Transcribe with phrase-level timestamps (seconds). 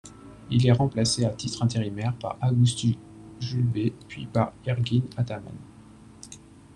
[0.49, 2.97] Il est remplacé à titre intérimaire par Agustí
[3.39, 5.53] Julbe, puis par Ergin Ataman.